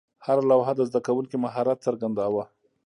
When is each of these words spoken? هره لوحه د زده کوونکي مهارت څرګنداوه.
هره 0.25 0.43
لوحه 0.49 0.73
د 0.75 0.81
زده 0.89 0.99
کوونکي 1.07 1.35
مهارت 1.45 1.77
څرګنداوه. 1.85 2.43